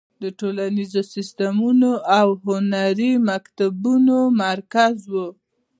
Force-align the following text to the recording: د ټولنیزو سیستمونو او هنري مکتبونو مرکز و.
د 0.23 0.23
ټولنیزو 0.39 1.01
سیستمونو 1.13 1.91
او 2.19 2.27
هنري 2.45 3.11
مکتبونو 3.29 4.17
مرکز 4.43 4.97
و. 5.11 5.13